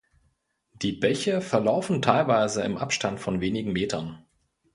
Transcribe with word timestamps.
Die 0.81 0.93
Bäche 0.93 1.41
verlaufen 1.41 2.01
teilweise 2.01 2.63
im 2.63 2.75
Abstand 2.75 3.19
von 3.19 3.39
wenigen 3.39 3.71
Metern. 3.71 4.25